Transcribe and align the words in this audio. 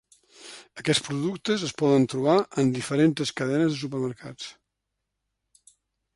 Aquests 0.83 1.03
productes 1.07 1.65
es 1.67 1.73
poden 1.81 2.07
trobar 2.13 2.39
en 2.63 2.73
diferents 2.79 3.35
cadenes 3.43 3.75
de 3.77 3.83
supermercats. 3.83 5.71